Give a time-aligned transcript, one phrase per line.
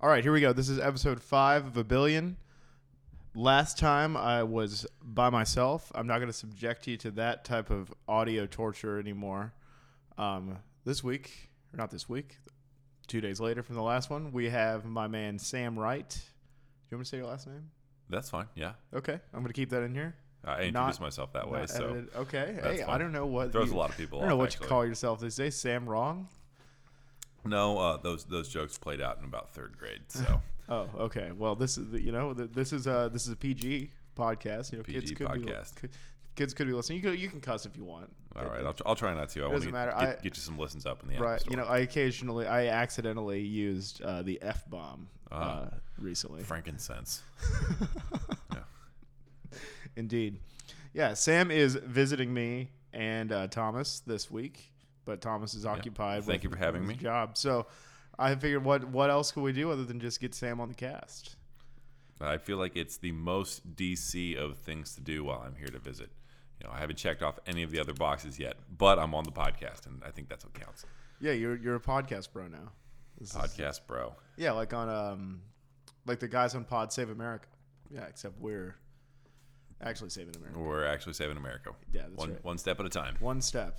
[0.00, 0.52] All right, here we go.
[0.52, 2.36] This is episode five of a billion.
[3.34, 5.90] Last time I was by myself.
[5.94, 9.52] I'm not going to subject you to that type of audio torture anymore.
[10.16, 12.38] Um, this week, or not this week,
[13.06, 16.08] two days later from the last one, we have my man Sam Wright.
[16.10, 16.16] Do
[16.90, 17.70] you want me to say your last name?
[18.08, 18.46] That's fine.
[18.54, 20.16] Yeah, Okay, I'm going to keep that in here.
[20.44, 22.14] I introduced Not- myself that way, Not so edited.
[22.16, 22.52] okay.
[22.62, 23.00] that's Hey, I fine.
[23.00, 24.38] don't know what throws you, a lot of people I don't know off.
[24.38, 24.64] what actually.
[24.64, 25.56] you call yourself these days.
[25.56, 26.28] Sam Wrong.
[27.48, 30.00] No, uh, those those jokes played out in about third grade.
[30.08, 31.30] So Oh, okay.
[31.36, 34.70] Well, this is the- you know th- this is a this is a PG podcast.
[34.72, 35.74] You know, kids PG could be podcast.
[35.76, 35.90] could-
[36.36, 36.98] kids could be listening.
[36.98, 38.10] You can you can cuss if you want.
[38.36, 39.46] all right, I'll, I'll try not to.
[39.46, 39.92] I doesn't matter.
[39.92, 41.42] get, I- get you some listens up in the right.
[41.50, 45.68] You know, I occasionally I accidentally used uh, the f bomb uh, Ah.
[45.98, 46.42] recently.
[46.42, 47.22] frankincense.
[48.52, 48.58] yeah.
[49.96, 50.38] Indeed.
[50.92, 54.72] Yeah, Sam is visiting me and uh, Thomas this week,
[55.08, 56.22] but Thomas is occupied.
[56.24, 56.94] Thank with you for having his me.
[56.96, 57.38] Job.
[57.38, 57.66] So
[58.18, 60.74] I figured, what what else could we do other than just get Sam on the
[60.74, 61.36] cast?
[62.20, 65.78] I feel like it's the most DC of things to do while I'm here to
[65.78, 66.10] visit.
[66.60, 69.24] You know, I haven't checked off any of the other boxes yet, but I'm on
[69.24, 70.84] the podcast, and I think that's what counts.
[71.20, 72.72] Yeah, you're you're a podcast bro now.
[73.18, 74.14] This is- Podcast, bro.
[74.36, 75.40] Yeah, like on um,
[76.04, 77.48] like the guys on Pod Save America.
[77.90, 78.76] Yeah, except we're
[79.80, 80.58] actually saving America.
[80.58, 81.70] We're actually saving America.
[81.92, 82.44] Yeah, that's one right.
[82.44, 83.16] one step at a time.
[83.20, 83.78] One step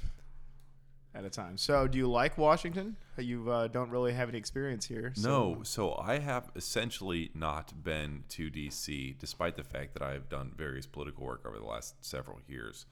[1.15, 1.57] at a time.
[1.57, 2.95] So, do you like Washington?
[3.17, 5.11] You uh, don't really have any experience here.
[5.15, 10.29] So No, so I have essentially not been to DC, despite the fact that I've
[10.29, 12.85] done various political work over the last several years.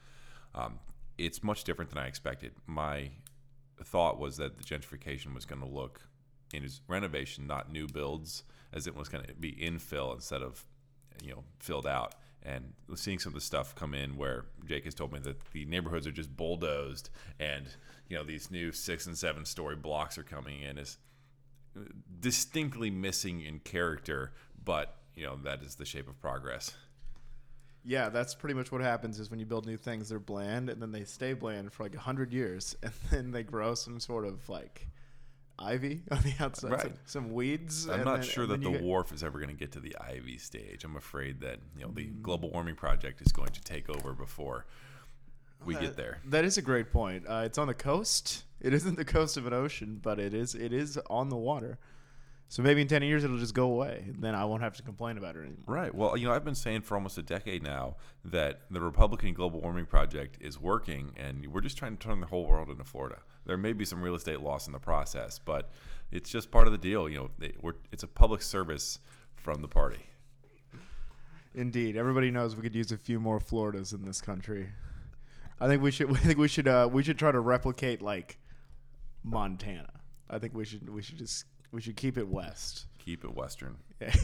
[0.56, 0.80] Um,
[1.18, 2.54] it's much different than I expected.
[2.66, 3.12] My
[3.84, 6.02] thought was that the gentrification was going to look
[6.54, 8.44] in its renovation, not new builds,
[8.74, 10.66] as it was going to be infill instead of
[11.24, 12.16] you know filled out.
[12.48, 15.66] And seeing some of the stuff come in where Jake has told me that the
[15.66, 17.10] neighborhoods are just bulldozed,
[17.40, 17.68] and
[18.08, 20.98] you know these new six and seven story blocks are coming in is
[22.22, 24.32] distinctly missing in character,
[24.64, 26.74] but you know that is the shape of progress.
[27.84, 29.20] Yeah, that's pretty much what happens.
[29.20, 31.96] Is when you build new things, they're bland, and then they stay bland for like
[31.96, 34.88] a hundred years, and then they grow some sort of like
[35.60, 36.82] ivy on the outside, Right.
[36.82, 37.88] some, some weeds.
[37.90, 39.96] I'm not then- sure that the get- wharf is ever going to get to the
[40.00, 40.84] Ivy stage.
[40.84, 44.66] I'm afraid that you know the global warming project is going to take over before
[45.66, 46.20] we Uh, get there.
[46.26, 47.26] That is a great point.
[47.28, 48.44] Uh, it's on the coast.
[48.62, 50.54] It isn't the coast of an ocean, but it is.
[50.56, 51.80] It is on the water.
[52.50, 54.84] So maybe in ten years it'll just go away, and then I won't have to
[54.84, 55.64] complain about it anymore.
[55.66, 55.94] Right.
[55.94, 59.60] Well, you know, I've been saying for almost a decade now that the Republican global
[59.60, 63.18] warming project is working, and we're just trying to turn the whole world into Florida.
[63.46, 65.72] There may be some real estate loss in the process, but
[66.12, 67.10] it's just part of the deal.
[67.10, 69.00] You know, they, we're, it's a public service
[69.36, 70.06] from the party.
[71.54, 74.70] Indeed, everybody knows we could use a few more Floridas in this country.
[75.60, 76.12] I think we should.
[76.12, 76.68] I think we should.
[76.68, 78.38] Uh, we should try to replicate like
[79.24, 79.92] Montana.
[80.30, 80.88] I think we should.
[80.90, 81.46] We should just.
[81.72, 82.86] We should keep it west.
[83.00, 83.78] Keep it Western.
[84.02, 84.14] Yeah.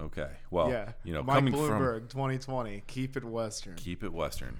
[0.00, 0.28] Okay.
[0.50, 0.92] Well, yeah.
[1.04, 2.82] you know, Mike coming from Bloomberg, 2020.
[2.86, 3.74] Keep it western.
[3.76, 4.56] keep it Western.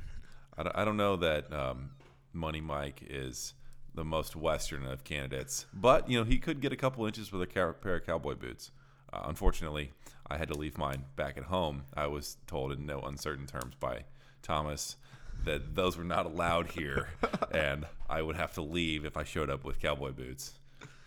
[0.57, 1.91] I don't, I don't know that um,
[2.33, 3.55] Money Mike is
[3.95, 7.43] the most Western of candidates, but you know he could get a couple inches with
[7.43, 8.71] a cow- pair of cowboy boots.
[9.13, 9.93] Uh, unfortunately,
[10.29, 11.85] I had to leave mine back at home.
[11.97, 14.05] I was told in no uncertain terms by
[14.43, 14.97] Thomas
[15.45, 17.09] that those were not allowed here,
[17.53, 20.53] and I would have to leave if I showed up with cowboy boots.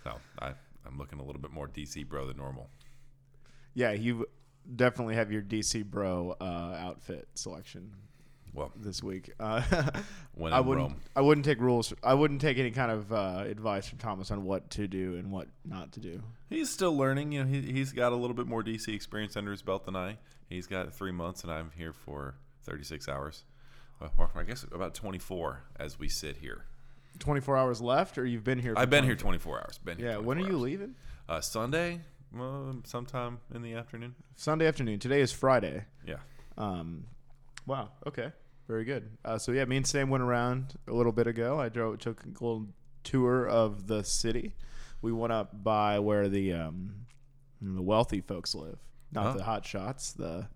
[0.03, 0.51] So I,
[0.85, 2.69] I'm looking a little bit more DC bro than normal.
[3.73, 4.25] Yeah, you
[4.75, 6.43] definitely have your DC bro uh,
[6.79, 7.91] outfit selection
[8.53, 9.31] Well, this week.
[9.39, 9.61] Uh,
[10.35, 10.89] when I in wouldn't.
[10.89, 11.01] Rome.
[11.15, 11.93] I wouldn't take rules.
[12.03, 15.31] I wouldn't take any kind of uh, advice from Thomas on what to do and
[15.31, 16.21] what not to do.
[16.49, 17.31] He's still learning.
[17.31, 19.95] You know, he, he's got a little bit more DC experience under his belt than
[19.95, 20.17] I.
[20.49, 23.43] He's got three months, and I'm here for 36 hours.
[23.99, 26.65] Well, I guess about 24 as we sit here.
[27.19, 28.74] 24 hours left, or you've been here?
[28.78, 29.78] I've been here 24 24 hours.
[29.79, 30.18] Been here Yeah.
[30.18, 30.62] When are you hours.
[30.62, 30.96] leaving?
[31.29, 32.01] Uh, Sunday,
[32.35, 34.16] well, sometime in the afternoon.
[34.35, 35.00] Sunday afternoon.
[35.00, 35.85] Today is Friday.
[36.06, 36.18] Yeah.
[36.57, 37.06] Um,
[37.66, 37.91] wow.
[38.07, 38.31] Okay.
[38.68, 39.09] Very good.
[39.25, 41.59] Uh, so yeah, me and Sam went around a little bit ago.
[41.59, 42.68] I drove, took a little
[43.03, 44.56] tour of the city.
[45.01, 47.06] We went up by where the um,
[47.62, 48.80] the wealthy folks live,
[49.12, 49.33] not Huh?
[49.38, 50.48] the hot shots, the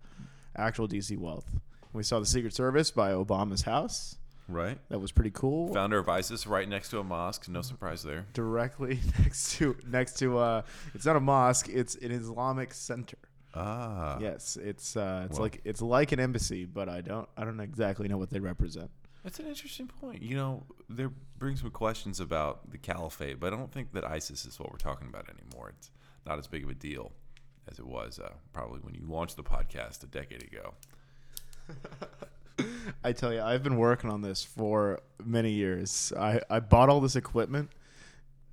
[0.56, 1.58] actual DC wealth.
[1.92, 4.16] We saw the Secret Service by Obama's house.
[4.48, 4.78] Right.
[4.88, 5.72] That was pretty cool.
[5.74, 7.48] Founder of ISIS, right next to a mosque.
[7.48, 8.26] No surprise there.
[8.32, 10.62] Directly next to next to uh,
[10.94, 11.68] it's not a mosque.
[11.68, 13.18] It's an Islamic center.
[13.54, 14.18] Ah.
[14.20, 15.42] yes, it's uh, it's Well.
[15.42, 18.90] like it's like an embassy, but I don't I don't exactly know what they represent.
[19.24, 20.22] That's an interesting point.
[20.22, 24.46] You know, there brings me questions about the caliphate, but I don't think that ISIS
[24.46, 25.70] is what we're talking about anymore.
[25.76, 25.90] It's
[26.24, 27.12] not as big of a deal
[27.70, 30.74] as it was uh, probably when you launched the podcast a decade ago.
[33.04, 36.12] I tell you, I've been working on this for many years.
[36.18, 37.70] I, I bought all this equipment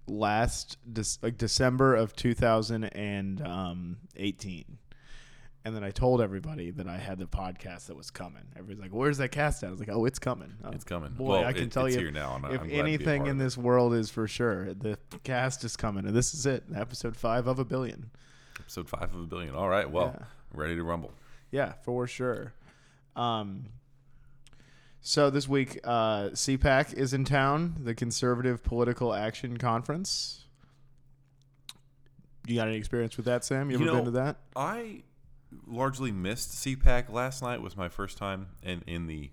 [0.07, 4.77] last Dec- like December of 2018.
[5.67, 8.43] And then I told everybody that I had the podcast that was coming.
[8.55, 10.53] Everybody's like, "Where's that cast at?" I was like, "Oh, it's coming.
[10.63, 11.13] Oh, It's coming.
[11.13, 12.79] Boy, Well, I can it- tell you, now, and if I'm glad to be a
[12.83, 16.65] anything in this world is for sure, the cast is coming, and this is it,
[16.75, 18.11] episode five of a billion.
[18.59, 19.55] Episode five of a billion.
[19.55, 19.89] All right.
[19.89, 20.25] Well, Yeah.
[20.53, 21.13] ready to rumble.
[21.49, 22.53] Yeah, for sure.
[23.15, 23.65] Um,
[25.07, 30.45] so this week, uh, CPAC is in town, the Conservative Political Action Conference.
[32.47, 33.69] You got any experience with that, Sam?
[33.69, 34.37] You You ever know, been to that?
[34.55, 35.03] I
[35.67, 37.61] largely missed CPAC last night.
[37.61, 39.29] Was my first time in in the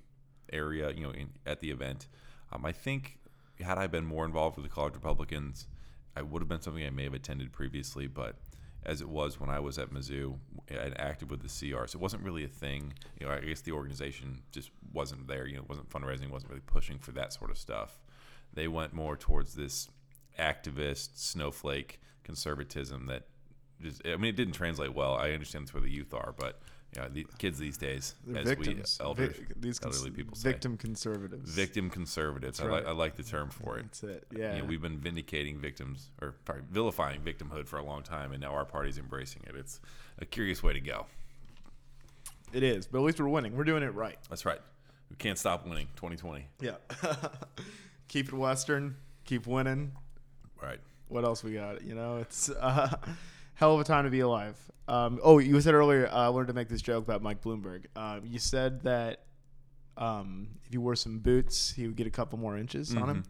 [0.53, 2.07] area, you know, in, at the event.
[2.53, 3.19] Um, I think
[3.59, 5.69] had I been more involved with the college Republicans,
[6.15, 8.09] I would have been something I may have attended previously.
[8.09, 8.37] But
[8.85, 10.39] as it was when I was at Mizzou
[10.69, 12.93] and active with the CRs, it wasn't really a thing.
[13.21, 15.47] You know, I guess the organization just wasn't there.
[15.47, 18.01] You know, it wasn't fundraising, wasn't really pushing for that sort of stuff.
[18.53, 19.89] They went more towards this
[20.39, 23.27] activist snowflake conservatism that
[23.81, 25.15] just I mean it didn't translate well.
[25.15, 26.61] I understand that's where the youth are, but
[27.01, 28.99] know, the kids these days, They're as victims.
[29.01, 31.51] we elders, these cons- elderly people say, victim conservatives.
[31.51, 32.61] victim conservatives.
[32.61, 32.87] I, like.
[32.87, 33.85] I like the term for it.
[33.85, 34.27] That's it.
[34.37, 34.57] Yeah.
[34.57, 38.41] You know, we've been vindicating victims or sorry, vilifying victimhood for a long time, and
[38.43, 39.57] now our party's embracing it.
[39.57, 39.81] It's
[40.19, 41.07] a curious way to go.
[42.53, 43.57] it is, but at least we're winning.
[43.57, 44.19] We're doing it right.
[44.29, 44.61] That's right.
[45.09, 45.89] We can't stop winning.
[45.97, 46.47] 2020.
[46.61, 46.73] Yeah.
[48.09, 48.97] keep it Western.
[49.25, 49.93] Keep winning.
[50.63, 50.81] Right.
[51.09, 51.83] what else we got?
[51.83, 52.97] You know, it's uh,
[53.55, 54.57] hell of a time to be alive.
[54.89, 57.87] Um, oh, you said earlier uh, I wanted to make this joke about Mike Bloomberg.
[57.97, 59.25] Um, you said that
[59.97, 63.25] um, if you wore some boots, he would get a couple more inches on him.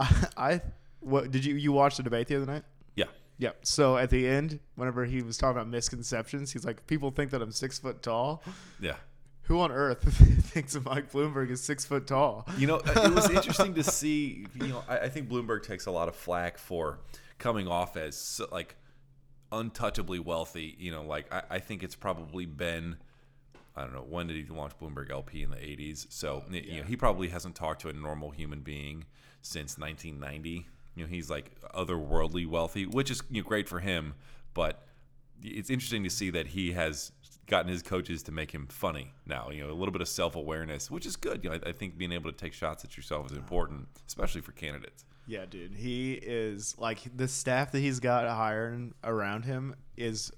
[0.36, 0.60] I
[1.00, 2.64] what did you you watch the debate the other night?
[2.94, 3.06] Yeah.
[3.38, 3.50] Yeah.
[3.62, 7.42] So at the end, whenever he was talking about misconceptions, he's like, "People think that
[7.42, 8.42] I'm six foot tall.
[8.80, 8.96] Yeah.
[9.42, 10.02] Who on earth
[10.52, 14.46] thinks that Mike Bloomberg is six foot tall?" You know, it was interesting to see.
[14.54, 17.00] You know, I, I think Bloomberg takes a lot of flack for
[17.38, 18.76] coming off as like
[19.52, 20.76] untouchably wealthy.
[20.78, 22.96] You know, like I, I think it's probably been.
[23.76, 26.06] I don't know when did he launch Bloomberg LP in the '80s.
[26.10, 29.04] So y- you know, he probably hasn't talked to a normal human being
[29.42, 30.66] since 1990.
[30.96, 34.14] You know, he's like otherworldly wealthy, which is you know, great for him.
[34.54, 34.84] But
[35.42, 37.12] it's interesting to see that he has
[37.46, 39.50] gotten his coaches to make him funny now.
[39.50, 41.44] You know, a little bit of self awareness, which is good.
[41.44, 44.40] You know, I, I think being able to take shots at yourself is important, especially
[44.40, 45.04] for candidates.
[45.28, 45.74] Yeah, dude.
[45.74, 50.32] He is like the staff that he's got hiring around him is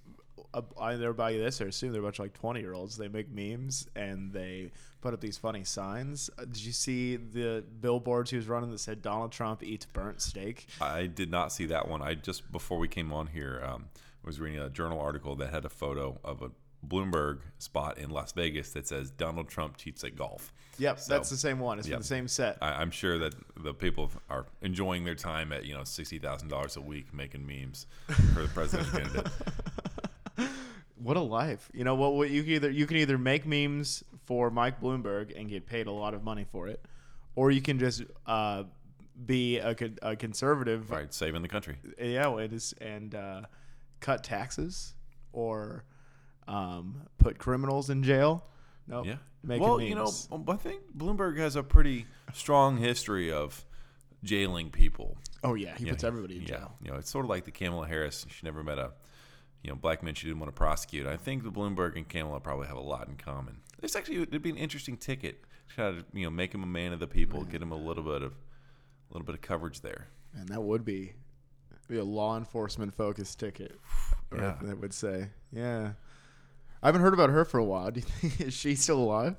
[0.53, 2.97] uh, either by this or assume they're a bunch of like 20 year olds.
[2.97, 6.29] They make memes and they put up these funny signs.
[6.37, 10.21] Uh, Did you see the billboards he was running that said Donald Trump eats burnt
[10.21, 10.67] steak?
[10.81, 12.03] I did not see that one.
[12.03, 13.87] I just before we came on here um,
[14.25, 16.51] was reading a journal article that had a photo of a
[16.87, 20.53] Bloomberg spot in Las Vegas that says Donald Trump cheats at golf.
[20.79, 21.79] Yep, So- that's the same one.
[21.79, 22.01] It's from Yep.
[22.01, 22.59] the same set.
[22.63, 26.49] I, I'm sure that the people are enjoying their time at you know sixty thousand
[26.49, 27.87] dollars a week making memes
[28.35, 29.29] for the president candidate.
[31.03, 31.71] What a life!
[31.73, 32.13] You know what?
[32.15, 35.87] What you can either you can either make memes for Mike Bloomberg and get paid
[35.87, 36.85] a lot of money for it,
[37.35, 38.65] or you can just uh,
[39.25, 41.77] be a, a conservative Right, saving the country.
[41.99, 43.43] yeah, it is, and uh,
[44.01, 44.95] cut taxes
[45.33, 45.85] or
[46.49, 48.45] um, put criminals in jail.
[48.87, 49.17] No, Yeah.
[49.43, 49.89] making well, memes.
[49.89, 53.65] you know, um, I think Bloomberg has a pretty strong history of
[54.25, 55.17] jailing people.
[55.45, 56.49] oh yeah, he Yeah, puts everybody in yeah.
[56.49, 56.73] jail.
[56.83, 58.27] You know, it's sort of like the Kamala Harris.
[58.29, 58.93] She never met a,
[59.63, 61.07] you know, black man she didn't want to prosecute.
[61.07, 63.59] I think the Bloomberg and Kamala probably have a lot in common.
[63.83, 65.45] It's actually it'd be an interesting ticket
[65.75, 68.03] try to you know make him a man of the people, get him a little
[68.03, 70.09] bit of, a little bit of coverage there.
[70.35, 71.13] And that would be
[71.89, 73.79] be a law enforcement focused ticket.
[74.33, 74.57] Yeah.
[74.63, 75.93] that would say, yeah.
[76.83, 77.91] I haven't heard about her for a while.
[77.93, 79.37] Do you think is she still alive?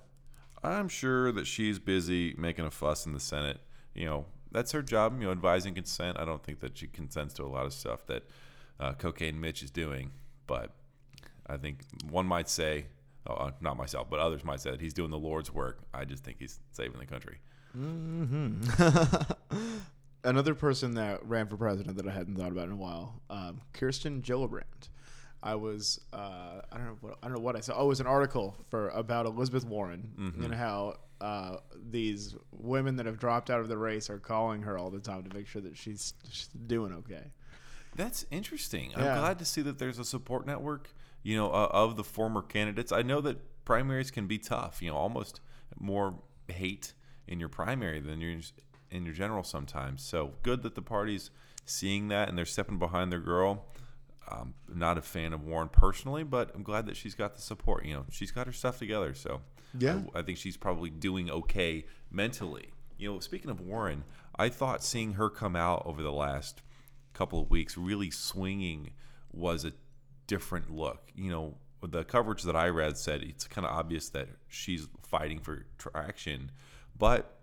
[0.64, 3.60] I'm sure that she's busy making a fuss in the Senate.
[3.96, 5.20] You know, that's her job.
[5.20, 6.18] You know, advising consent.
[6.20, 8.24] I don't think that she consents to a lot of stuff that
[8.80, 10.12] uh, Cocaine Mitch is doing.
[10.46, 10.72] But
[11.48, 11.80] I think
[12.10, 12.86] one might say,
[13.26, 15.80] oh, uh, not myself, but others might say that he's doing the Lord's work.
[15.94, 17.40] I just think he's saving the country.
[17.78, 18.62] Mm-hmm.
[20.24, 23.62] Another person that ran for president that I hadn't thought about in a while, um,
[23.74, 24.90] Kirsten Gillibrand.
[25.44, 27.74] I was uh, I don't know what I don't know what I saw.
[27.78, 30.44] Oh, it was an article for about Elizabeth Warren Mm-hmm.
[30.44, 31.58] and how uh,
[31.90, 35.24] these women that have dropped out of the race are calling her all the time
[35.24, 37.26] to make sure that she's, she's doing okay.
[37.96, 38.92] That's interesting.
[38.96, 40.90] I'm glad to see that there's a support network,
[41.24, 42.92] you know, uh, of the former candidates.
[42.92, 44.82] I know that primaries can be tough.
[44.82, 45.42] You know, almost
[45.80, 46.16] more
[46.48, 46.94] hate
[47.28, 48.40] in your primary than your
[48.90, 50.02] in your general sometimes.
[50.04, 51.30] So good that the party's
[51.66, 53.66] seeing that and they're stepping behind their girl.
[54.28, 57.86] I'm not a fan of Warren personally, but I'm glad that she's got the support.
[57.86, 59.14] You know, she's got her stuff together.
[59.14, 59.42] So
[59.78, 60.02] Yeah.
[60.16, 62.70] I, I think she's probably doing okay mentally.
[62.98, 64.04] You know, speaking of Warren,
[64.36, 66.62] I thought seeing her come out over the last
[67.14, 68.92] couple of weeks really swinging
[69.32, 69.74] was a
[70.28, 71.12] different look.
[71.16, 75.40] You know, the coverage that I read said it's kind of obvious that she's fighting
[75.40, 76.52] for traction,
[76.98, 77.40] but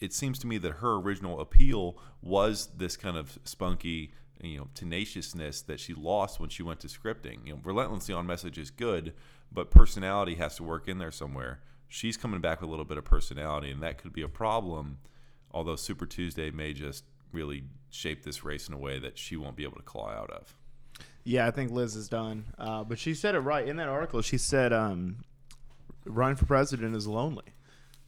[0.00, 4.12] it seems to me that her original appeal was this kind of spunky,
[4.44, 7.46] you know, tenaciousness that she lost when she went to scripting.
[7.46, 9.14] You know, relentlessly on message is good,
[9.52, 11.60] but personality has to work in there somewhere.
[11.88, 14.98] She's coming back with a little bit of personality, and that could be a problem.
[15.50, 19.56] Although Super Tuesday may just really shape this race in a way that she won't
[19.56, 20.56] be able to claw out of.
[21.22, 22.46] Yeah, I think Liz is done.
[22.58, 24.20] Uh, but she said it right in that article.
[24.22, 25.24] She said um,
[26.04, 27.44] running for president is lonely.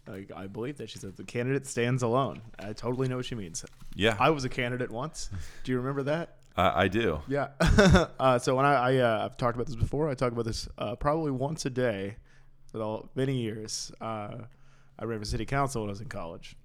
[0.07, 2.43] Like, I believe that she said the candidate stands alone.
[2.59, 3.65] I totally know what she means.
[3.95, 5.31] Yeah, I was a candidate once.
[5.65, 6.37] Do you remember that?
[6.57, 7.21] uh, I do.
[7.29, 7.49] Yeah.
[8.21, 10.09] uh, so when I, I uh, I've talked about this before.
[10.09, 12.17] I talk about this uh, probably once a day
[12.73, 13.91] for all many years.
[14.01, 14.39] Uh,
[14.99, 16.57] I ran for city council when I was in college,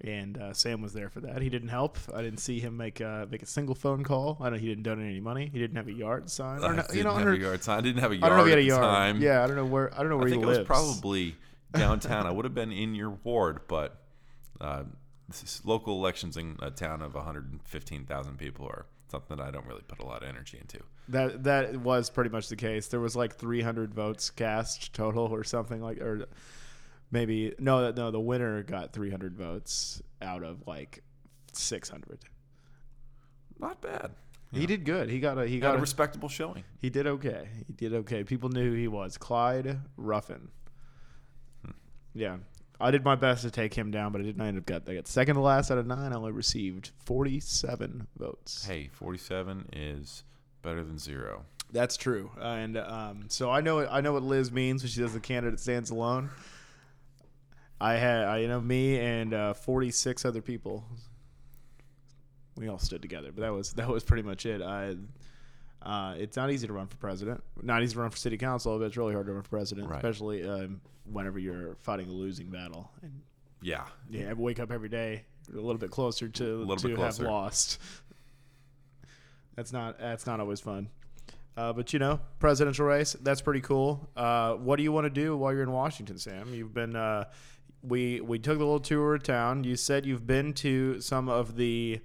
[0.00, 1.42] and uh, Sam was there for that.
[1.42, 1.98] He didn't help.
[2.14, 4.38] I didn't see him make uh, make a single phone call.
[4.40, 5.50] I know he didn't donate any money.
[5.52, 6.62] He didn't have a yard sign.
[6.62, 7.78] I Or no- didn't you know, I have don't- a yard sign.
[7.78, 8.82] I didn't have a I yard I don't know if he had a yard.
[8.82, 9.20] time.
[9.20, 9.92] Yeah, I don't know where.
[9.94, 10.58] I don't know where I he think it lives.
[10.60, 11.36] was probably
[11.72, 12.26] downtown.
[12.26, 14.02] I would have been in your ward, but
[14.60, 14.84] uh,
[15.28, 19.66] this is- local elections in a town of 115,000 people are something that I don't
[19.66, 20.80] really put a lot of energy into.
[21.08, 22.88] That that was pretty much the case.
[22.88, 26.26] There was like 300 votes cast total, or something like, or
[27.10, 28.10] maybe no, no.
[28.10, 31.02] The winner got 300 votes out of like
[31.52, 32.18] 600.
[33.58, 34.10] Not bad.
[34.52, 35.08] He did good.
[35.10, 36.64] He got a he He got got a a, respectable showing.
[36.80, 37.48] he did okay.
[37.66, 38.24] He did okay.
[38.24, 39.16] People knew who he was.
[39.18, 40.48] Clyde Ruffin.
[42.18, 42.36] Yeah.
[42.80, 44.94] I did my best to take him down, but I didn't end up got I
[44.94, 46.12] got second to last out of nine.
[46.12, 48.64] I only received 47 votes.
[48.64, 50.22] Hey, 47 is
[50.62, 51.44] better than zero.
[51.72, 55.00] That's true, uh, and um, so I know I know what Liz means when she
[55.00, 56.30] says the candidate stands alone.
[57.80, 60.84] I had I you know me and uh, 46 other people.
[62.56, 64.62] We all stood together, but that was that was pretty much it.
[64.62, 64.96] I,
[65.82, 67.42] uh, it's not easy to run for president.
[67.62, 69.88] Not easy to run for city council, but it's really hard to run for president,
[69.88, 69.96] Right.
[69.98, 70.80] especially um,
[71.12, 72.90] whenever you're fighting a losing battle.
[73.02, 73.22] And
[73.62, 73.84] Yeah.
[74.10, 77.80] yeah, I wake up every day a little bit closer to to bit have lost.
[79.56, 80.88] That's not that's not always fun.
[81.56, 84.08] Uh, but you know, presidential race that's pretty cool.
[84.16, 86.54] Uh, what do you want to do while you're in Washington, Sam?
[86.54, 87.24] You've been uh,
[87.82, 89.64] we we took a little tour of town.
[89.64, 92.00] You said you've been to some of the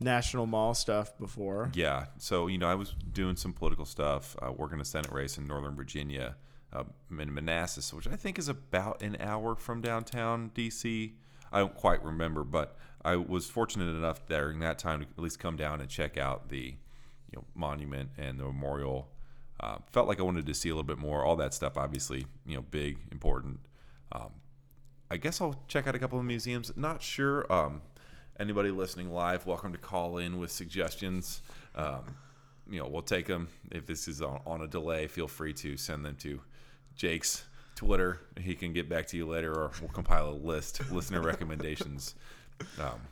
[0.00, 1.70] National Mall stuff before.
[1.74, 2.06] Yeah.
[2.18, 5.46] So, you know, I was doing some political stuff, uh, working a Senate race in
[5.46, 6.36] Northern Virginia,
[6.72, 11.14] uh, in Manassas, which I think is about an hour from downtown D.C.
[11.52, 15.38] I don't quite remember, but I was fortunate enough during that time to at least
[15.38, 16.76] come down and check out the
[17.30, 19.08] you know, monument and the memorial.
[19.60, 21.24] Uh, felt like I wanted to see a little bit more.
[21.24, 23.60] All that stuff, obviously, you know, big, important.
[24.12, 24.30] Um,
[25.10, 26.70] I guess I'll check out a couple of museums.
[26.76, 27.50] Not sure.
[27.52, 27.82] Um,
[28.38, 31.42] anybody listening live, welcome to call in with suggestions.
[31.74, 32.02] Um,
[32.70, 33.48] you know, we'll take them.
[33.70, 36.40] If this is on, on a delay, feel free to send them to
[36.98, 37.44] Jake's
[37.76, 38.20] Twitter.
[38.38, 42.14] He can get back to you later, or we'll compile a list, listener recommendations.
[42.80, 43.02] Um,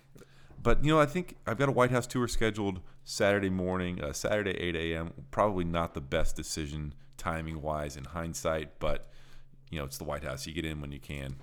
[0.61, 4.13] but you know, I think I've got a White House tour scheduled Saturday morning, uh,
[4.13, 5.13] Saturday 8 a.m.
[5.31, 9.09] Probably not the best decision timing wise in hindsight, but
[9.71, 10.49] you know, it's the White House.
[10.49, 11.37] You get in when you can.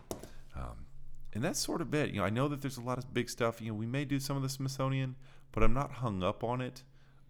[0.53, 0.85] Um,
[1.33, 2.09] and that's sort of it.
[2.09, 3.61] You know, I know that there's a lot of big stuff.
[3.61, 5.15] You know, we may do some of the Smithsonian,
[5.53, 6.83] but I'm not hung up on it.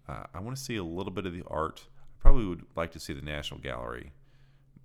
[0.08, 1.86] Uh, I want to see a little bit of the art.
[2.00, 4.12] I probably would like to see the National Gallery,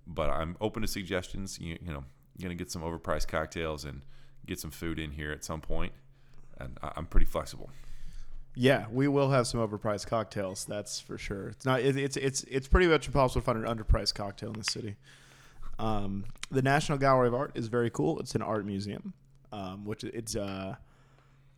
[0.09, 1.59] but I'm open to suggestions.
[1.59, 2.03] You, you know,
[2.41, 4.01] going to get some overpriced cocktails and
[4.45, 5.93] get some food in here at some point,
[6.57, 7.69] and I, I'm pretty flexible.
[8.55, 10.65] Yeah, we will have some overpriced cocktails.
[10.65, 11.49] That's for sure.
[11.49, 11.81] It's not.
[11.81, 14.95] It, it's it's it's pretty much impossible to find an underpriced cocktail in the city.
[15.77, 18.19] Um, the National Gallery of Art is very cool.
[18.19, 19.13] It's an art museum,
[19.53, 20.75] um, which it's uh,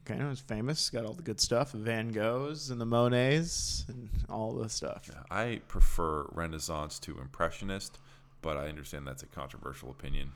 [0.05, 0.89] kind of it's famous.
[0.89, 5.09] Got all the good stuff, Van Goghs and the Monets and all the stuff.
[5.31, 7.97] I prefer Renaissance to Impressionist,
[8.41, 10.31] but I understand that's a controversial opinion.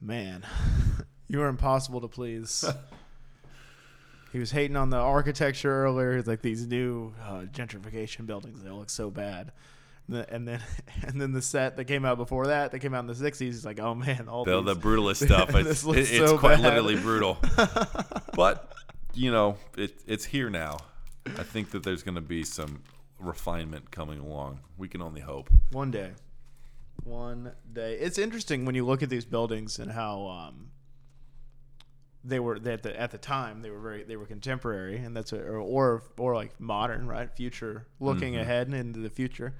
[0.00, 0.44] Man,
[1.28, 2.64] you are impossible to please.
[4.32, 6.16] he was hating on the architecture earlier.
[6.16, 8.62] He's like these new uh, gentrification buildings.
[8.62, 9.52] They look so bad.
[10.08, 10.60] And then,
[11.06, 13.38] and then the set that came out before that, that came out in the '60s.
[13.38, 15.54] He's like, "Oh man, all the, these, the brutalist stuff.
[15.54, 16.64] It's, it- it's so quite bad.
[16.64, 17.38] literally brutal.
[18.34, 18.72] but
[19.14, 20.78] you know, it, it's here now.
[21.26, 22.82] I think that there's going to be some
[23.20, 24.60] refinement coming along.
[24.78, 25.48] We can only hope.
[25.70, 26.10] One day,
[27.04, 27.94] one day.
[27.94, 30.70] It's interesting when you look at these buildings and how um,
[32.24, 35.32] they were at the at the time they were very they were contemporary and that's
[35.32, 38.40] a, or, or or like modern right future looking Mhm.
[38.42, 39.54] ahead into the future.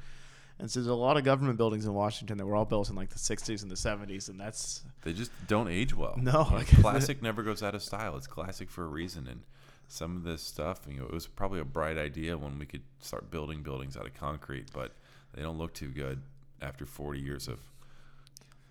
[0.58, 2.94] And so there's a lot of government buildings in Washington that were all built in
[2.94, 6.16] like the 60s and the 70s, and that's They just don't age well.
[6.20, 8.14] No, like- classic never goes out of style.
[8.18, 9.40] It's classic for a reason, and
[9.88, 12.82] some of this stuff, you know, it was probably a bright idea when we could
[12.98, 14.92] start building buildings out of concrete, but
[15.32, 16.20] they don't look too good
[16.60, 17.58] after 40 years of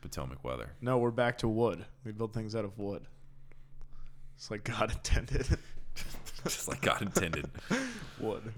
[0.01, 0.71] Potomac weather.
[0.81, 1.85] No, we're back to wood.
[2.05, 3.03] We build things out of wood.
[4.35, 5.45] It's like God intended.
[6.43, 7.49] Just like God intended.
[8.19, 8.53] wood.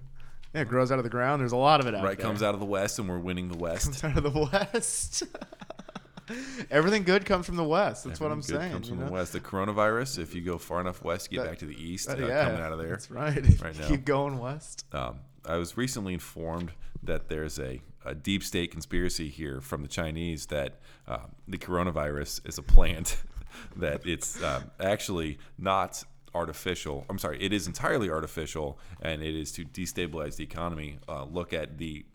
[0.54, 1.42] Yeah, it grows out of the ground.
[1.42, 2.26] There's a lot of it out right there.
[2.26, 3.86] comes out of the west, and we're winning the west.
[3.86, 5.24] Comes out of the west.
[6.72, 8.04] Everything good comes from the west.
[8.04, 8.72] That's what I'm good saying.
[8.72, 9.08] Comes from know?
[9.08, 9.34] the west.
[9.34, 12.18] The coronavirus, if you go far enough west, get That- back to the east, uh,
[12.18, 12.90] yeah, coming out of there.
[12.90, 13.62] That's right.
[13.62, 13.88] right now.
[13.88, 14.86] Keep going west.
[14.94, 16.72] Um, I was recently informed
[17.04, 22.48] that there's a, a deep state conspiracy here from the Chinese that um, the coronavirus
[22.48, 23.18] is a plant,
[23.76, 26.04] that it's um, actually not
[26.34, 27.06] artificial.
[27.10, 31.00] I'm sorry, it is entirely artificial, and it is to destabilize the economy.
[31.08, 32.06] Uh, look at the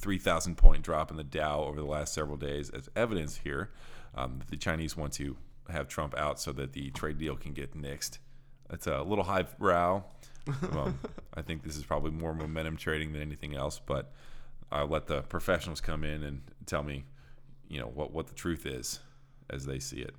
[0.00, 3.70] 3,000 point drop in the Dow over the last several days as evidence here.
[4.14, 5.36] Um, the Chinese want to
[5.68, 8.18] have Trump out so that the trade deal can get nixed.
[8.70, 10.04] It's a little highbrow.
[10.72, 10.98] Um,
[11.34, 14.12] I think this is probably more momentum trading than anything else, but
[14.70, 17.04] I'll let the professionals come in and tell me,
[17.68, 19.00] you know, what, what the truth is
[19.50, 20.14] as they see it.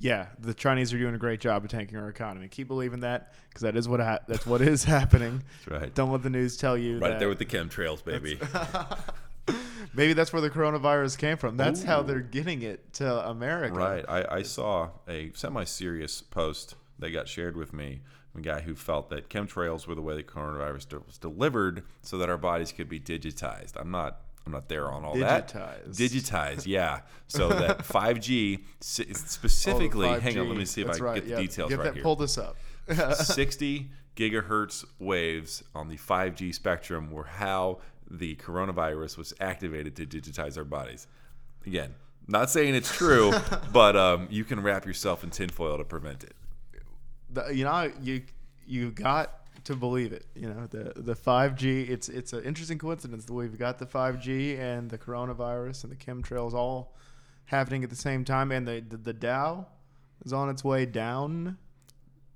[0.00, 2.48] Yeah, the Chinese are doing a great job of tanking our economy.
[2.48, 5.42] Keep believing that because that is what ha- that's what is happening.
[5.66, 5.94] That's right.
[5.94, 8.38] Don't let the news tell you Right there with the chemtrails, baby.
[9.94, 11.56] Maybe that's where the coronavirus came from.
[11.56, 13.74] That's how they're getting it to America.
[13.74, 14.04] Right.
[14.08, 18.00] I, I saw a semi serious post that got shared with me.
[18.36, 22.28] A guy who felt that chemtrails were the way the coronavirus was delivered so that
[22.28, 23.72] our bodies could be digitized.
[23.76, 24.20] I'm not.
[24.46, 25.48] I'm not there on all that.
[25.48, 25.96] Digitized.
[25.96, 27.00] Digitized, yeah.
[27.28, 30.06] So that 5G specifically.
[30.06, 31.14] Oh, hang on, let me see if That's I right.
[31.14, 31.36] get the yeah.
[31.38, 32.02] details Get right that, here.
[32.02, 32.56] Pull this up.
[33.14, 37.78] 60 gigahertz waves on the 5G spectrum were how
[38.10, 41.06] the coronavirus was activated to digitize our bodies.
[41.66, 41.94] Again,
[42.26, 43.32] not saying it's true,
[43.72, 46.34] but um, you can wrap yourself in tinfoil to prevent it.
[47.34, 48.22] The, you know you
[48.66, 53.24] you got to believe it you know the the 5g it's it's an interesting coincidence
[53.24, 56.94] that we've got the 5g and the coronavirus and the chemtrails all
[57.46, 59.66] happening at the same time and the the, the dow
[60.24, 61.56] is on its way down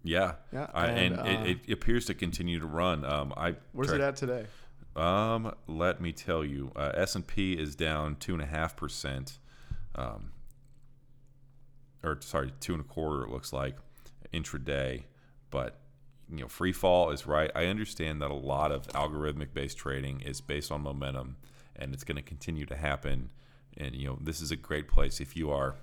[0.02, 3.04] Yeah, Yeah, I, and, and, uh, it, it appears to continue to run.
[3.04, 4.46] Um, I where's it at today
[4.96, 8.76] Um, let me tell you, uh, S and P is down two and a half
[8.76, 9.38] percent,
[9.94, 10.32] um,
[12.02, 13.24] or sorry, two and a quarter.
[13.24, 13.76] It looks like
[14.32, 15.04] intraday,
[15.50, 15.80] but
[16.30, 17.50] you know, free fall is right.
[17.54, 21.36] I understand that a lot of algorithmic based trading is based on momentum,
[21.76, 23.30] and it's going to continue to happen.
[23.76, 25.76] And you know, this is a great place if you are.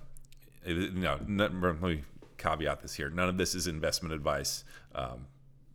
[0.64, 2.02] You know, let me
[2.38, 3.10] caveat this here.
[3.10, 4.64] None of this is investment advice.
[4.94, 5.26] Um,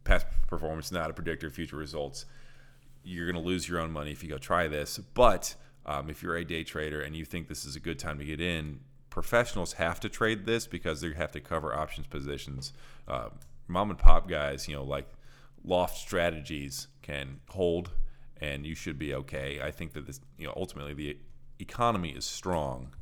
[0.03, 2.25] past performance is not a predictor of future results
[3.03, 4.97] you're going to lose your own money if you go try this.
[4.97, 5.55] But
[5.85, 8.25] um, if you're a day trader and you think this is a good time to
[8.25, 8.79] get in,
[9.11, 12.73] professionals have to trade this because they have to cover options positions.
[13.07, 13.29] Uh,
[13.67, 15.07] mom and pop guys, you know, like
[15.63, 17.91] loft strategies can hold,
[18.39, 19.59] and you should be okay.
[19.61, 21.17] I think that this, you know, ultimately the
[21.59, 22.95] economy is strong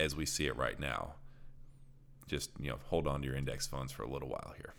[0.00, 1.14] as we see it right now.
[2.26, 4.74] Just you know, hold on to your index funds for a little while here.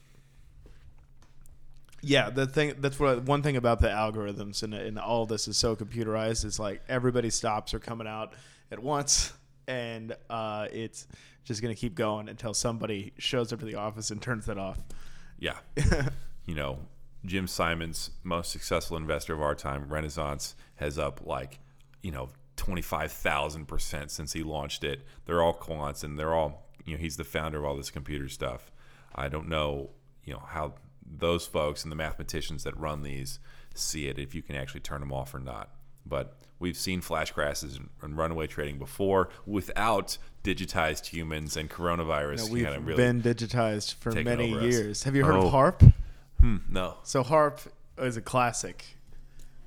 [2.01, 5.57] yeah the thing that's what one thing about the algorithms and, and all this is
[5.57, 8.33] so computerized is like everybody's stops are coming out
[8.71, 9.33] at once
[9.67, 11.07] and uh, it's
[11.43, 14.57] just going to keep going until somebody shows up to the office and turns that
[14.57, 14.79] off
[15.39, 15.57] Yeah.
[16.45, 16.79] you know,
[17.25, 21.59] Jim Simons, most successful investor of our time, Renaissance, has up like,
[22.01, 25.05] you know, 25,000% since he launched it.
[25.25, 28.29] They're all quants and they're all, you know, he's the founder of all this computer
[28.29, 28.71] stuff.
[29.13, 29.91] I don't know,
[30.23, 30.75] you know, how
[31.05, 33.39] those folks and the mathematicians that run these
[33.73, 35.74] see it, if you can actually turn them off or not.
[36.05, 42.37] But we've seen flash crashes and- runaway trading before without digitized humans and coronavirus.
[42.47, 44.71] No, we've kind of really, been digitized for many over us.
[44.73, 45.03] years.
[45.03, 45.47] Have you heard Oh.
[45.47, 45.93] of HAARP?
[46.39, 46.97] Hmm, no.
[47.03, 47.59] So HAARP
[47.97, 48.85] is a classic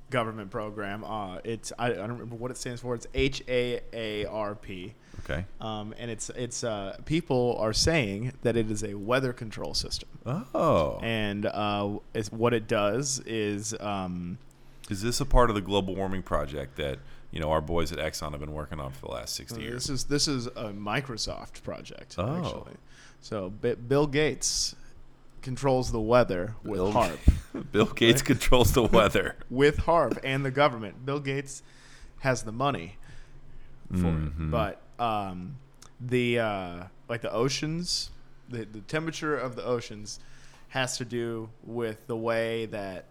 [0.09, 1.03] government program.
[1.03, 2.95] Uh, it's I, I don't remember what it stands for.
[2.95, 4.93] It's H A A R P.
[5.25, 5.45] Okay.
[5.59, 10.07] Um, and it's it's uh, people are saying that it is a weather control system,
[10.55, 10.97] Oh.
[11.03, 14.37] and uh, it's, what it does is um,
[14.89, 16.99] Is this a part of the global warming project that
[17.31, 19.85] you know our boys at Exxon have been working on for the last sixty years?
[19.85, 22.37] this is this is a Microsoft project Oh.
[22.37, 22.73] actually.
[23.21, 24.75] So B- Bill Gates
[25.41, 27.71] controls the weather with Bill- HAARP.
[27.71, 29.35] Bill Gates controls the weather.
[29.49, 31.05] with HAARP and the government.
[31.05, 31.61] Bill Gates
[32.19, 32.97] has the money
[33.91, 34.27] for Mhm.
[34.27, 35.57] it, but um,
[36.01, 38.09] the uh, like the oceans,
[38.49, 40.19] the the temperature of the oceans
[40.69, 43.05] has to do with the way that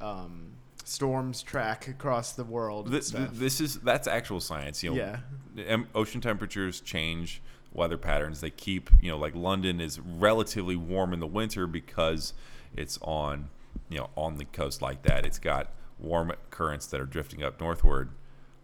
[0.00, 0.52] um,
[0.84, 2.90] storms track across the world.
[2.90, 4.82] This, this is that's actual science.
[4.82, 5.18] You know,
[5.56, 5.76] Yeah.
[5.94, 8.40] ocean temperatures change weather patterns.
[8.40, 12.34] They keep you know like London is relatively warm in the winter because
[12.76, 13.48] It's on,
[13.88, 15.26] you know, on the coast like that.
[15.26, 18.10] It's got warm currents that are drifting up northward.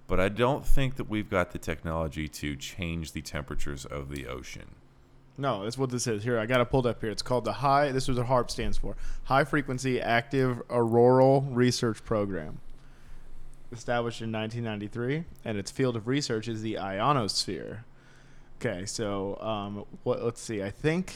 [0.07, 4.29] But I don't think that we've got the technology to change the temperatures of the
[4.29, 4.77] ocean.
[5.39, 6.23] No, that's what this is.
[6.23, 7.11] Here, I got it pulled up here.
[7.11, 7.93] It's called the High.
[7.93, 12.61] This is what HAARP stands for: High Frequency Active Auroral Research Program.
[13.73, 17.85] Established in 1993, and its field of research is the ionosphere.
[18.61, 20.25] Okay, so um, what?
[20.25, 20.63] Let's see.
[20.63, 21.13] I think,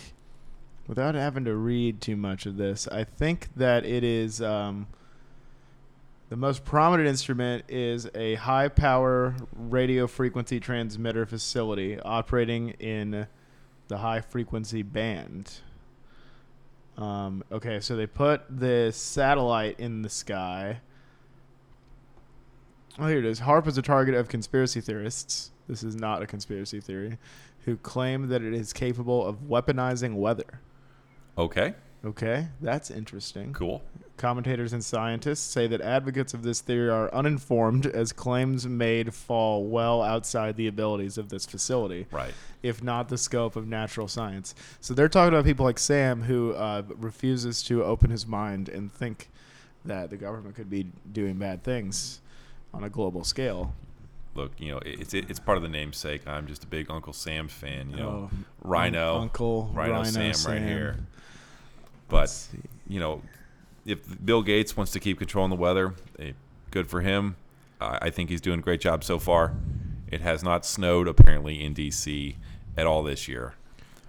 [0.86, 4.42] without having to read too much of this, I think that it is.
[4.42, 4.86] Um,
[6.28, 13.26] the most prominent instrument is a high power radio frequency transmitter facility operating in
[13.90, 15.52] the high frequency band.
[16.96, 20.80] Um, okay, so they put the satellite in the sky.
[22.98, 23.40] Oh, here it is.
[23.40, 25.50] HAARP is a target of conspiracy theorists.
[25.68, 27.18] This is not a conspiracy theory,
[27.64, 30.60] who claim that it is capable of weaponizing weather.
[31.36, 31.74] Okay,
[32.04, 33.52] Okay, that's interesting.
[33.52, 33.82] cool.
[34.16, 39.64] Commentators and scientists say that advocates of this theory are uninformed as claims made fall
[39.64, 42.32] well outside the abilities of this facility, Right.
[42.62, 44.54] if not the scope of natural science.
[44.80, 48.92] So they're talking about people like Sam who uh, refuses to open his mind and
[48.92, 49.28] think
[49.86, 52.20] that the government could be doing bad things
[52.74, 53.74] on a global scale.
[54.34, 56.26] Look, you know, it- it's it's part of the namesake.
[56.28, 57.90] I'm just a big Uncle Sam fan.
[57.90, 60.96] You know, Oh, Rhino, Uncle Rhino, Rhino Sam, right here.
[62.10, 62.48] But
[62.86, 63.22] you know,
[63.86, 66.32] if Bill Gates wants to keep controlling the weather, eh,
[66.70, 67.36] good for him.
[67.80, 69.54] I I think he's doing a great job so far.
[70.10, 72.36] It has not snowed apparently in D.C.
[72.76, 73.54] at all this year.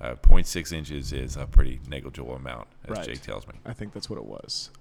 [0.02, 3.06] Uh, 0.6 inches is a pretty negligible amount, as Right.
[3.06, 3.54] Jake tells me.
[3.64, 4.72] I think that's what it was.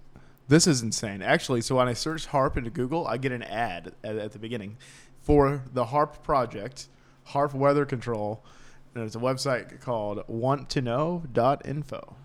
[0.48, 1.20] This is insane.
[1.20, 4.38] Actually, so when I search HAARP into Google, I get an ad at, at the
[4.38, 4.78] beginning
[5.20, 6.88] for the HAARP project,
[7.28, 8.42] HAARP Weather Control,
[8.94, 12.16] and there's a website called wanttoknow.info.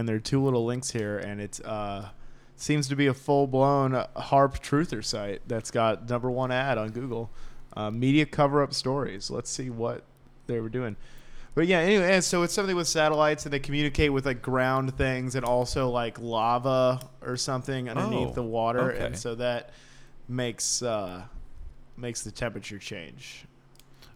[0.00, 2.08] And there are two little links here, and it's uh,
[2.56, 6.88] seems to be a full blown HAARP truther site that's got number one ad on
[6.88, 7.30] Google.
[7.76, 9.30] Uh, media cover up stories.
[9.30, 10.04] Let's see what
[10.46, 10.96] they were doing.
[11.54, 14.96] But yeah, anyway, and so it's something with satellites and they communicate with like ground
[14.96, 19.04] things and also like lava or something underneath Oh, the water, okay.
[19.04, 19.68] and so that
[20.28, 21.24] makes uh,
[21.98, 23.44] makes the temperature change.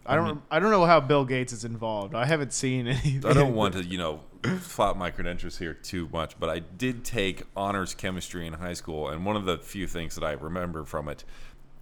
[0.07, 2.14] I don't mean- I don't know how Bill Gates is involved.
[2.14, 3.21] I haven't seen any.
[3.25, 4.21] I don't want to, you know,
[4.61, 9.09] flout my credentials here too much, but I did take honors chemistry in high school,
[9.09, 11.25] and one of the few things that I remember from it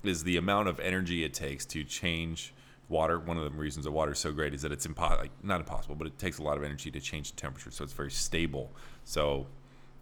[0.05, 2.53] is the amount of energy it takes to change
[2.89, 3.19] water.
[3.19, 5.61] One of the reasons that water is so great is that it's impo- like not
[5.61, 8.11] impossible, but it takes a lot of energy to change the temperature, so it's very
[8.11, 8.71] stable.
[9.05, 9.47] So,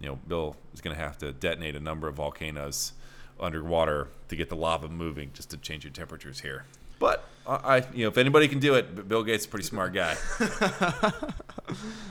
[0.00, 2.92] you know, Bill is going to have to detonate a number of volcanoes
[3.38, 6.64] underwater to get the lava moving just to change your temperatures here.
[6.98, 9.66] But I, I you know, if anybody can do it, Bill Gates is a pretty
[9.66, 10.16] smart guy.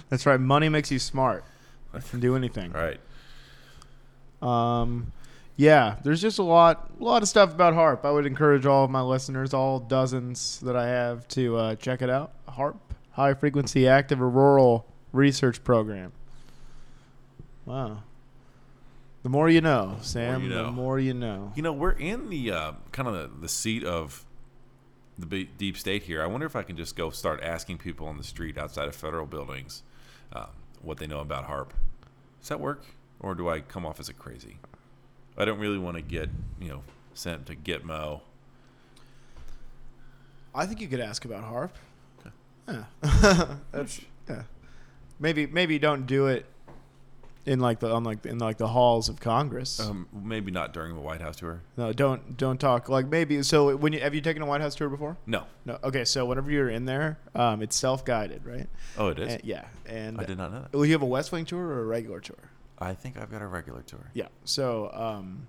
[0.09, 0.39] That's right.
[0.39, 1.43] Money makes you smart.
[1.93, 2.75] I can do anything.
[2.75, 2.99] All right.
[4.41, 5.11] Um,
[5.55, 8.05] yeah, there's just a lot, a lot of stuff about HAARP.
[8.05, 12.01] I would encourage all of my listeners, all dozens that I have, to uh, check
[12.01, 12.31] it out.
[12.47, 12.77] HAARP,
[13.11, 16.13] High Frequency Active Auroral Research Program.
[17.65, 18.03] Wow.
[19.23, 20.43] The more you know, Sam.
[20.43, 20.67] you know.
[20.67, 21.51] The more you know.
[21.55, 24.25] You know, we're in the uh, kind of the, the seat of
[25.19, 26.23] the deep state here.
[26.23, 28.95] I wonder if I can just go start asking people on the street outside of
[28.95, 29.83] federal buildings
[30.33, 30.47] uh,
[30.81, 31.69] what they know about HAARP.
[32.39, 32.83] Does that work,
[33.19, 34.57] or do I come off as a crazy?
[35.37, 36.29] I don't really want to get
[36.59, 38.21] you know sent to Gitmo.
[40.55, 41.71] I think you could ask about HAARP.
[42.19, 42.83] Okay.
[43.03, 43.55] Yeah.
[43.71, 44.43] That's yeah.
[45.19, 46.45] Maybe maybe don't do it
[47.45, 49.79] in like the on like in like the halls of Congress.
[49.79, 51.61] Um, maybe not during the White House tour.
[51.77, 53.41] No, don't don't talk like maybe.
[53.43, 55.17] So when you have you taken a White House tour before?
[55.25, 55.45] No.
[55.65, 55.79] No.
[55.83, 58.67] Okay, so whenever you're in there, um, it's self guided, right?
[58.97, 59.33] Oh, it is.
[59.35, 60.73] And- yeah, and I did not know that.
[60.73, 62.37] Will you have a West Wing tour or a regular tour?
[62.77, 64.09] I think I've got a regular tour.
[64.13, 64.27] Yeah.
[64.45, 65.47] So um,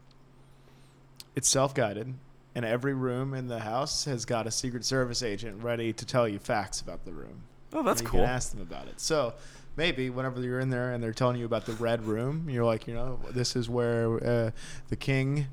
[1.36, 2.14] it's self guided,
[2.54, 6.28] and every room in the house has got a Secret Service agent ready to tell
[6.28, 7.42] you facts about the room.
[7.72, 8.20] Oh, that's cool.
[8.20, 9.00] Can ask them about it.
[9.00, 9.34] So
[9.76, 12.86] maybe whenever you're in there and they're telling you about the red room, you're like,
[12.86, 14.50] you know, this is where uh,
[14.88, 15.46] the king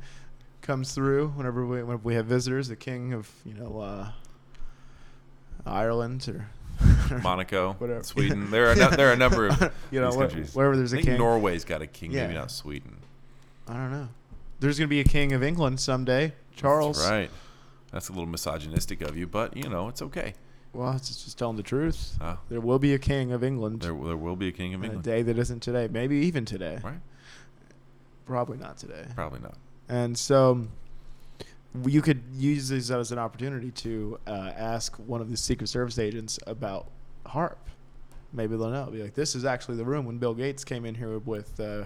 [0.61, 1.29] comes through.
[1.29, 4.11] Whenever we whenever we have visitors, the king of you know uh,
[5.65, 6.49] Ireland or
[7.23, 8.03] Monaco, Whatever.
[8.03, 8.51] Sweden.
[8.51, 11.17] There are no, there are a number of you know wherever there's a king.
[11.17, 12.97] Norway's got a king, maybe not Sweden.
[13.67, 14.09] I don't know.
[14.59, 16.97] There's gonna be a king of England someday, Charles.
[16.97, 17.29] That's right.
[17.91, 20.33] That's a little misogynistic of you, but you know it's okay.
[20.73, 22.17] Well, it's just, telling the truth.
[22.21, 24.83] Uh, There will be a king of England there, there will be a king of
[24.83, 25.05] England.
[25.05, 25.87] a day that isn't today.
[25.91, 26.79] Maybe even today.
[26.83, 26.99] right?
[28.25, 29.05] Probably not today.
[29.15, 29.57] Probably not.
[29.89, 30.67] And so
[31.85, 35.97] you could use this as an opportunity to uh, ask one of the Secret Service
[35.97, 36.87] agents about
[37.25, 37.57] HAARP
[38.33, 38.85] maybe they'll know.
[38.85, 41.85] Be like, this is actually the room when Bill Gates came in here with uh,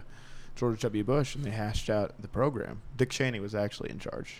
[0.56, 1.04] George W.
[1.04, 2.82] Bush and they hashed out the program.
[2.98, 4.36] Dick Cheney was actually in charge.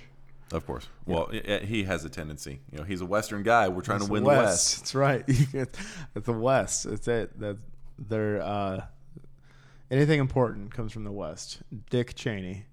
[0.52, 0.88] Of course.
[1.06, 2.60] Well, i- he has a tendency.
[2.72, 3.70] You know, he's a Western guy.
[3.70, 4.78] We're trying It's to win the West.
[4.80, 5.24] That's right.
[5.28, 6.86] it's the West.
[6.86, 7.40] It's it.
[7.40, 7.58] That
[7.98, 8.86] they're uh,
[9.90, 11.62] anything important comes from the West.
[11.90, 12.66] Dick Cheney,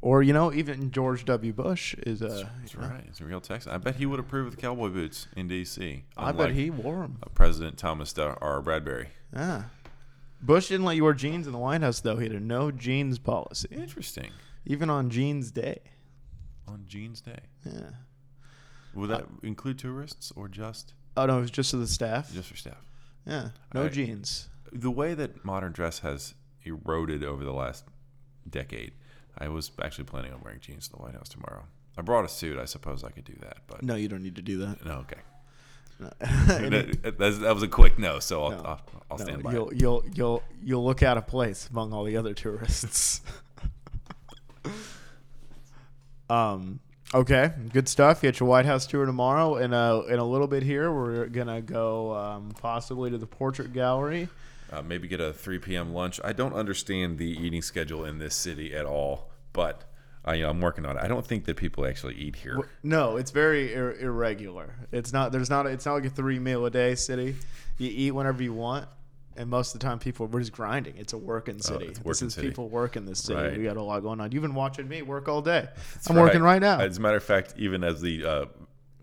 [0.00, 1.52] or you know, even George W.
[1.52, 2.48] Bush is a.
[2.60, 3.02] That's right.
[3.06, 3.72] He's a real Texan.
[3.72, 6.04] I bet he would approve of the cowboy boots in D.C.
[6.16, 7.18] I bet he wore them.
[7.34, 8.60] President Thomas R.
[8.60, 9.08] Bradbury.
[9.34, 9.64] Yeah.
[10.44, 12.16] Bush didn't let you wear jeans in the White House, though.
[12.16, 14.30] He had a no jeans policy, Interesting.
[14.66, 15.78] even on Jeans Day.
[16.68, 17.40] On Jeans Day.
[17.64, 17.90] Yeah.
[18.94, 22.32] Would that uh, include tourists or just Oh no, it was just for the staff.
[22.32, 22.84] just for staff?
[23.26, 24.48] yeah, no I- jeans.
[24.72, 27.84] The way that modern dress has eroded over the last
[28.48, 28.92] decade,
[29.36, 31.64] I was actually planning on wearing jeans to the White House tomorrow.
[31.98, 32.58] I brought a suit.
[32.58, 34.82] I suppose I could do that, but No, you don't need to do that.
[34.84, 35.04] no.
[35.04, 35.20] Okay,
[36.00, 36.10] No.
[36.20, 38.56] that, that was a quick no, so I'll, No.
[38.64, 39.80] I'll, I'll No, stand by you'll it.
[39.80, 43.20] you'll you'll you'll look out of place among all the other tourists.
[46.32, 46.80] um.
[47.14, 48.22] Okay, good stuff.
[48.22, 51.26] You got your White House tour tomorrow, and uh, in a little bit here, we're
[51.26, 54.30] gonna go um, possibly to the portrait gallery.
[54.72, 55.92] Uh, maybe get a 3 p.m.
[55.92, 56.18] lunch.
[56.24, 59.84] I don't understand the eating schedule in this city at all, but
[60.24, 61.02] I, you know, I'm working on it.
[61.02, 62.58] I don't think that people actually eat here.
[62.82, 64.74] No, it's very ir- irregular.
[64.90, 65.32] It's not.
[65.32, 65.66] There's not.
[65.66, 67.36] It's not like a three meal a day city.
[67.76, 68.88] You eat whenever you want,
[69.36, 70.96] and most of the time people we're just grinding.
[70.96, 71.86] It's a working city.
[71.86, 72.48] Oh, it's this working is city.
[72.48, 73.40] people working this city.
[73.40, 73.56] Right.
[73.56, 74.32] We got a lot going on.
[74.32, 75.68] You've been watching me work all day.
[75.94, 76.80] That's I'm working right now.
[76.80, 78.44] As a matter of fact, even as the uh,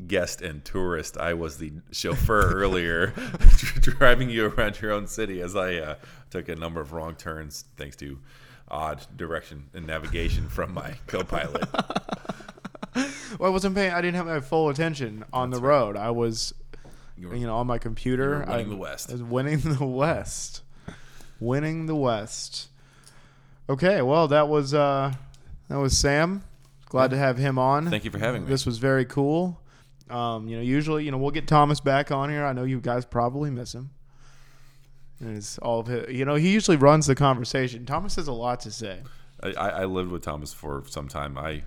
[0.08, 3.08] guest and tourist, I was the chauffeur earlier,
[3.82, 5.96] driving you around your own city as I uh,
[6.30, 8.20] took a number of wrong turns thanks to
[8.70, 11.68] odd direction and navigation from my co-pilot.
[13.38, 13.94] Well, I wasn't paying.
[13.94, 15.96] I didn't have my full attention on the road.
[15.96, 16.54] I was,
[17.20, 18.40] You you know, on my computer.
[18.48, 19.10] winning I, the West.
[19.10, 20.62] I was winning the West.
[21.40, 22.70] winning the West.
[23.70, 25.14] Okay, well, that was uh,
[25.68, 26.44] that was Sam.
[26.86, 27.90] Glad to have him on.
[27.90, 28.50] Thank you for having me.
[28.50, 29.62] This was very cool.
[30.10, 32.44] Um, you know, usually, you know, we'll get Thomas back on here.
[32.44, 33.92] I know you guys probably miss him.
[35.20, 37.86] And it's all of his, you know, he usually runs the conversation.
[37.86, 39.02] Thomas has a lot to say.
[39.44, 41.38] I I lived with Thomas for some time.
[41.38, 41.64] I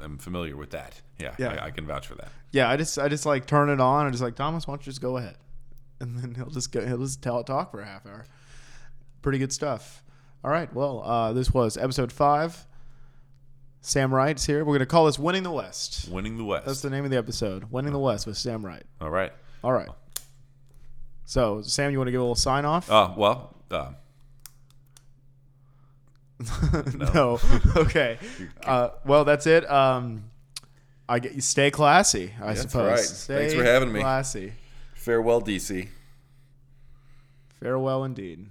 [0.00, 1.00] am familiar with that.
[1.18, 1.48] Yeah, Yeah.
[1.60, 2.28] I, I can vouch for that.
[2.52, 4.82] Yeah, I just I just like turn it on and just like Thomas, why don't
[4.86, 5.36] you just go ahead,
[6.00, 8.24] and then he'll just go he'll just tell talk for a half hour.
[9.22, 10.02] Pretty good stuff.
[10.44, 12.66] All right, well, uh, this was episode five.
[13.80, 14.64] Sam Wright's here.
[14.64, 16.66] We're gonna call this "Winning the West." Winning the West.
[16.66, 17.70] That's the name of the episode.
[17.70, 18.84] "Winning the West" with Sam Wright.
[19.00, 19.32] All right.
[19.64, 19.88] All right.
[21.24, 22.90] So, Sam, you want to give a little sign off?
[22.90, 23.90] Uh, well, uh,
[26.94, 27.40] no.
[27.76, 28.18] okay.
[28.64, 29.68] Uh, well, that's it.
[29.70, 30.24] Um,
[31.08, 31.40] I get you.
[31.40, 32.32] Stay classy.
[32.42, 32.90] I That's suppose.
[32.90, 32.98] right.
[32.98, 34.00] Stay Thanks for having me.
[34.00, 34.52] Classy.
[34.94, 35.88] farewell, DC.
[37.60, 38.46] Farewell, indeed.